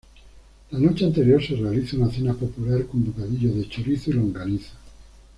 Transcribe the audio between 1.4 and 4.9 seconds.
se realiza una cena popular con bocadillos de chorizo y longaniza.